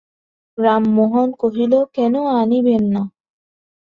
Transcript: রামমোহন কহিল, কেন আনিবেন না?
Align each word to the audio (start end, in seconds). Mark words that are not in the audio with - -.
রামমোহন 0.57 1.29
কহিল, 1.41 1.73
কেন 1.95 2.13
আনিবেন 2.39 2.83
না? 2.93 3.03